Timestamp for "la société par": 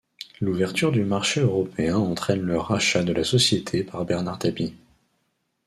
3.13-4.03